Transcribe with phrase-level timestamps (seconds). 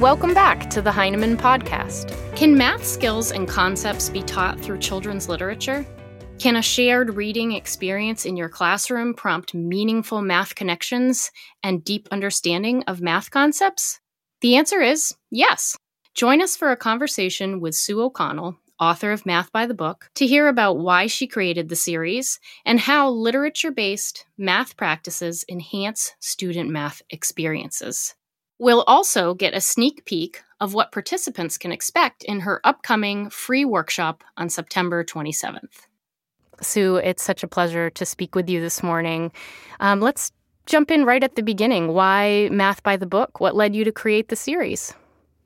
[0.00, 2.16] welcome back to the Heinemann Podcast.
[2.34, 5.86] Can math skills and concepts be taught through children's literature?
[6.38, 11.30] Can a shared reading experience in your classroom prompt meaningful math connections
[11.62, 14.00] and deep understanding of math concepts?
[14.40, 15.76] The answer is yes.
[16.14, 20.26] Join us for a conversation with Sue O'Connell, author of Math by the Book, to
[20.26, 26.70] hear about why she created the series and how literature based math practices enhance student
[26.70, 28.14] math experiences.
[28.60, 33.64] We'll also get a sneak peek of what participants can expect in her upcoming free
[33.64, 35.86] workshop on September 27th.
[36.60, 39.32] Sue, it's such a pleasure to speak with you this morning.
[39.80, 40.30] Um, let's
[40.66, 41.94] jump in right at the beginning.
[41.94, 43.40] Why Math by the Book?
[43.40, 44.92] What led you to create the series?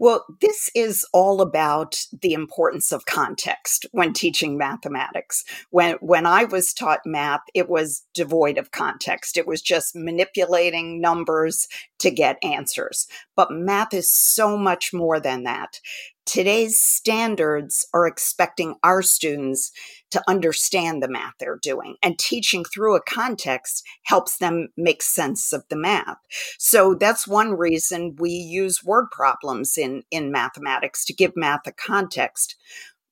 [0.00, 5.44] Well, this is all about the importance of context when teaching mathematics.
[5.70, 9.36] When when I was taught math, it was devoid of context.
[9.36, 11.66] It was just manipulating numbers
[11.98, 13.08] to get answers.
[13.34, 15.80] But math is so much more than that.
[16.26, 19.72] Today's standards are expecting our students
[20.10, 25.52] to understand the math they're doing, and teaching through a context helps them make sense
[25.52, 26.18] of the math.
[26.58, 31.72] So that's one reason we use word problems in, in mathematics to give math a
[31.72, 32.56] context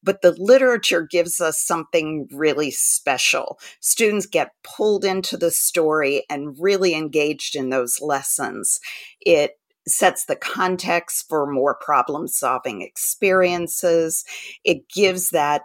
[0.07, 3.59] but the literature gives us something really special.
[3.81, 8.79] Students get pulled into the story and really engaged in those lessons.
[9.21, 9.59] It
[9.89, 14.25] sets the context for more problem solving experiences.
[14.65, 15.63] It gives that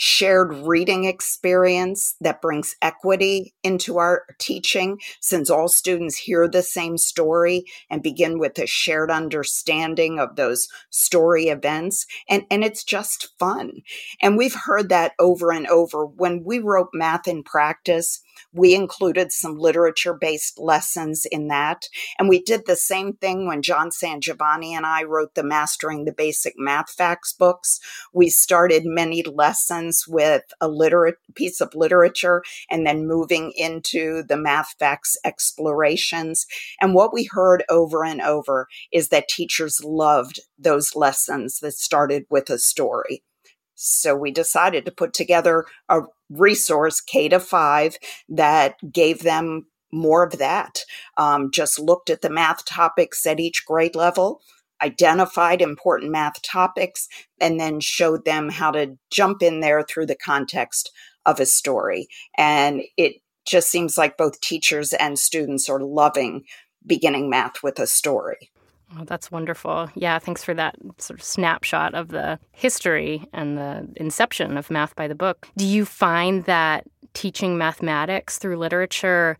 [0.00, 6.96] shared reading experience that brings equity into our teaching since all students hear the same
[6.96, 13.36] story and begin with a shared understanding of those story events and and it's just
[13.40, 13.82] fun.
[14.22, 16.06] And we've heard that over and over.
[16.06, 18.20] When we wrote math in practice
[18.52, 21.88] we included some literature based lessons in that.
[22.18, 26.12] And we did the same thing when John Sangiovanni and I wrote the Mastering the
[26.12, 27.80] Basic Math Facts books.
[28.12, 34.36] We started many lessons with a literate piece of literature and then moving into the
[34.36, 36.46] math facts explorations.
[36.80, 42.24] And what we heard over and over is that teachers loved those lessons that started
[42.30, 43.22] with a story.
[43.80, 47.96] So we decided to put together a resource, K to five,
[48.28, 50.84] that gave them more of that.
[51.16, 54.42] Um, just looked at the math topics at each grade level,
[54.82, 57.08] identified important math topics,
[57.40, 60.90] and then showed them how to jump in there through the context
[61.24, 62.08] of a story.
[62.36, 66.44] And it just seems like both teachers and students are loving
[66.84, 68.50] beginning math with a story.
[68.96, 69.90] Oh, that's wonderful.
[69.94, 74.96] Yeah, thanks for that sort of snapshot of the history and the inception of Math
[74.96, 75.48] by the Book.
[75.56, 79.36] Do you find that teaching mathematics through literature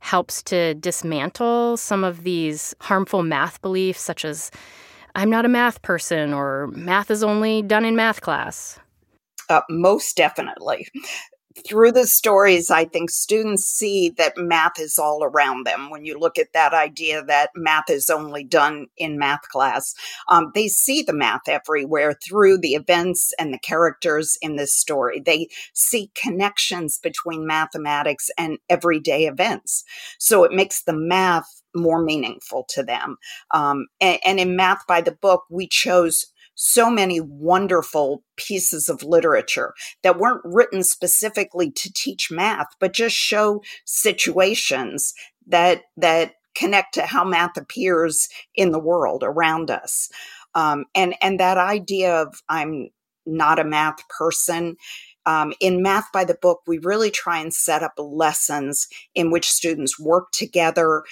[0.00, 4.50] helps to dismantle some of these harmful math beliefs, such as
[5.14, 8.78] I'm not a math person or math is only done in math class?
[9.48, 10.88] Uh, most definitely
[11.66, 15.90] through the stories, I think students see that math is all around them.
[15.90, 19.94] When you look at that idea that math is only done in math class,
[20.28, 25.20] um, they see the math everywhere through the events and the characters in this story.
[25.20, 29.84] They see connections between mathematics and everyday events.
[30.18, 33.16] So it makes the math more meaningful to them.
[33.50, 39.02] Um, and, and in Math by the Book, we chose so many wonderful pieces of
[39.02, 45.14] literature that weren't written specifically to teach math, but just show situations
[45.46, 50.10] that that connect to how math appears in the world around us.
[50.54, 52.90] Um, and and that idea of I'm
[53.26, 54.76] not a math person.
[55.24, 59.48] Um, in Math by the Book, we really try and set up lessons in which
[59.48, 61.04] students work together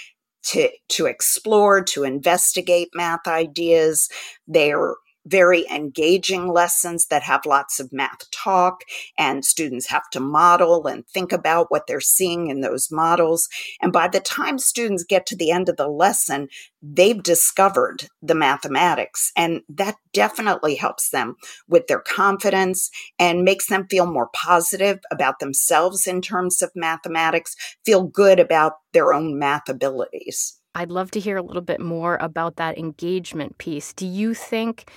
[0.43, 4.09] to to explore, to investigate math ideas.
[4.49, 4.97] They're
[5.27, 8.83] very engaging lessons that have lots of math talk
[9.19, 13.49] and students have to model and think about what they're seeing in those models.
[13.81, 16.49] And by the time students get to the end of the lesson,
[16.83, 21.37] they've discovered the mathematics and that definitely helps them
[21.69, 27.55] with their confidence and makes them feel more positive about themselves in terms of mathematics,
[27.85, 30.61] feel good about their own math abilities.
[30.75, 33.93] I'd love to hear a little bit more about that engagement piece.
[33.93, 34.89] Do you think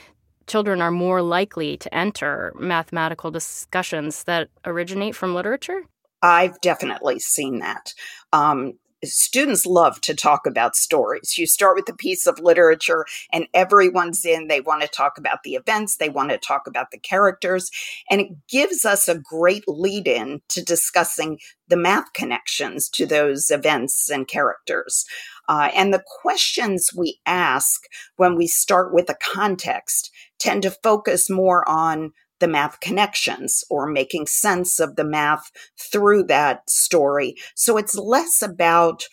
[0.48, 5.84] children are more likely to enter mathematical discussions that originate from literature?
[6.22, 7.94] I've definitely seen that.
[8.32, 8.74] Um,
[9.04, 11.38] students love to talk about stories.
[11.38, 14.48] You start with a piece of literature and everyone's in.
[14.48, 17.70] They want to talk about the events, they want to talk about the characters.
[18.10, 23.50] And it gives us a great lead in to discussing the math connections to those
[23.50, 25.06] events and characters.
[25.48, 27.84] Uh, and the questions we ask
[28.16, 33.88] when we start with a context tend to focus more on the math connections or
[33.88, 37.36] making sense of the math through that story.
[37.56, 39.04] So it's less about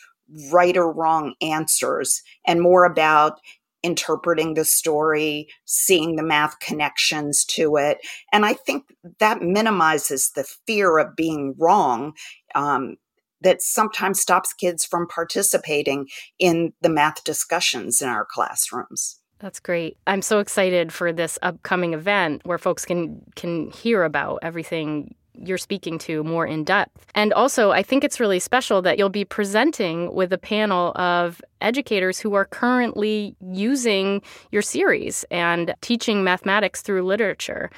[0.53, 3.41] right or wrong answers and more about
[3.83, 7.99] interpreting the story, seeing the math connections to it.
[8.33, 8.85] And I think
[9.21, 12.13] that minimizes the fear of being wrong.
[12.55, 12.97] Um,
[13.43, 16.09] that sometimes stops kids from participating
[16.39, 19.21] in the math discussions in our classrooms.
[19.39, 19.97] That's great.
[20.07, 25.59] I'm so excited for this upcoming event where folks can can hear about everything you're
[25.59, 27.07] speaking to more in depth.
[27.15, 31.41] And also, I think it's really special that you'll be presenting with a panel of
[31.61, 34.23] educators who are currently using
[34.53, 37.71] your series and teaching mathematics through literature.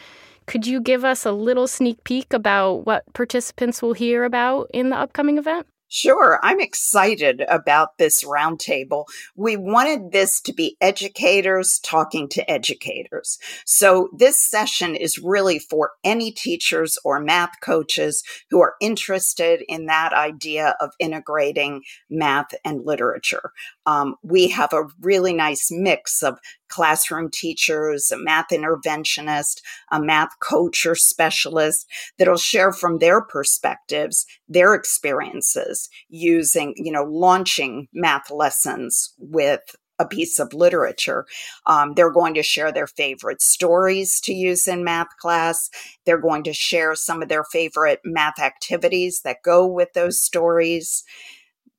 [0.46, 4.90] Could you give us a little sneak peek about what participants will hear about in
[4.90, 5.66] the upcoming event?
[5.94, 9.04] Sure, I'm excited about this roundtable.
[9.36, 13.38] We wanted this to be educators talking to educators.
[13.66, 19.84] So, this session is really for any teachers or math coaches who are interested in
[19.84, 23.52] that idea of integrating math and literature.
[23.86, 26.38] Um, we have a really nice mix of
[26.68, 31.86] classroom teachers, a math interventionist, a math coach or specialist
[32.18, 39.60] that'll share from their perspectives, their experiences using, you know, launching math lessons with
[39.98, 41.26] a piece of literature.
[41.66, 45.70] Um, they're going to share their favorite stories to use in math class.
[46.04, 51.04] They're going to share some of their favorite math activities that go with those stories.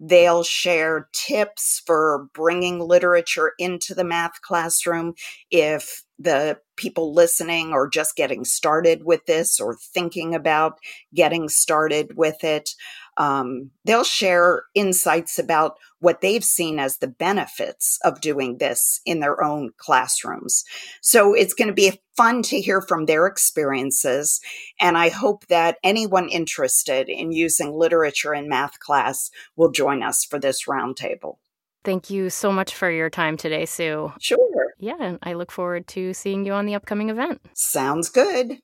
[0.05, 5.13] They'll share tips for bringing literature into the math classroom.
[5.49, 10.79] If the people listening or just getting started with this or thinking about
[11.13, 12.71] getting started with it.
[13.17, 19.19] Um, they'll share insights about what they've seen as the benefits of doing this in
[19.19, 20.63] their own classrooms.
[21.01, 24.41] So it's going to be fun to hear from their experiences.
[24.79, 30.25] And I hope that anyone interested in using literature in math class will join us
[30.25, 31.37] for this roundtable.
[31.83, 34.13] Thank you so much for your time today, Sue.
[34.19, 34.73] Sure.
[34.79, 37.41] Yeah, and I look forward to seeing you on the upcoming event.
[37.53, 38.59] Sounds good.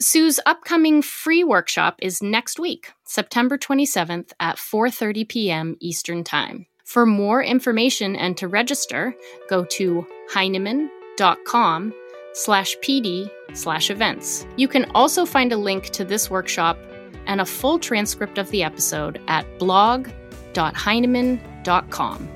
[0.00, 5.76] Sue's upcoming free workshop is next week, September 27th at 4:30 p.m.
[5.80, 6.66] Eastern Time.
[6.84, 9.14] For more information and to register,
[9.48, 11.94] go to heinemann.com
[12.34, 14.46] slash pd slash events.
[14.56, 16.78] You can also find a link to this workshop
[17.26, 22.35] and a full transcript of the episode at blog.heinemann.com.